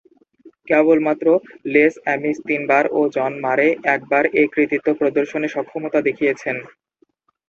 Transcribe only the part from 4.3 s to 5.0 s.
এ কৃতিত্ব